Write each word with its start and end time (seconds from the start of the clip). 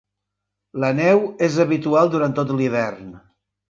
La 0.85 0.89
neu 1.01 1.23
és 1.51 1.61
habitual 1.67 2.13
durant 2.17 2.37
tot 2.43 2.59
l'hivern. 2.61 3.19